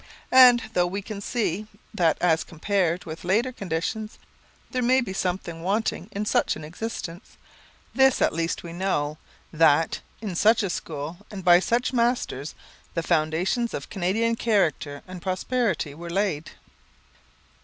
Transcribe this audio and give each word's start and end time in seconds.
And 0.31 0.63
though 0.73 0.87
we 0.87 1.03
can 1.03 1.21
see 1.21 1.67
that, 1.93 2.17
as 2.19 2.43
compared 2.43 3.05
with 3.05 3.23
later 3.23 3.51
conditions, 3.51 4.17
there 4.71 4.81
may 4.81 4.99
be 4.99 5.13
something 5.13 5.61
wanting 5.61 6.09
in 6.11 6.25
such 6.25 6.55
an 6.55 6.63
existence, 6.63 7.37
this 7.93 8.19
at 8.19 8.33
least 8.33 8.63
we 8.63 8.73
know, 8.73 9.19
that, 9.53 9.99
in 10.19 10.33
such 10.33 10.63
a 10.63 10.71
school 10.71 11.17
and 11.29 11.45
by 11.45 11.59
such 11.59 11.93
masters, 11.93 12.55
the 12.95 13.03
foundations 13.03 13.75
of 13.75 13.91
Canadian 13.91 14.35
character 14.35 15.03
and 15.07 15.21
prosperity 15.21 15.93
were 15.93 16.09
laid. 16.09 16.49